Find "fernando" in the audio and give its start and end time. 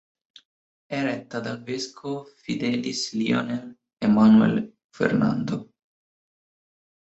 4.89-5.73